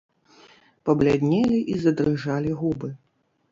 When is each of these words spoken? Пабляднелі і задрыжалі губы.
Пабляднелі 0.89 1.59
і 1.75 1.77
задрыжалі 1.83 2.57
губы. 2.65 2.93